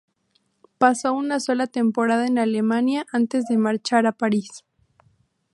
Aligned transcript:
Pasó 0.79 1.13
una 1.13 1.39
sola 1.39 1.67
temporada 1.67 2.25
en 2.25 2.39
Alemania 2.39 3.05
antes 3.13 3.45
de 3.45 3.59
marchar 3.59 4.07
a 4.07 4.11
París. 4.13 4.63